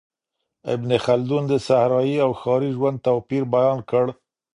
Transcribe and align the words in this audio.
ابن 0.73 0.89
خلدون 1.05 1.43
د 1.47 1.53
صحرایي 1.67 2.17
او 2.25 2.31
ښاري 2.41 2.69
ژوند 2.77 2.97
توپیر 3.07 3.43
بیان 3.55 3.79
کړ. 3.89 4.05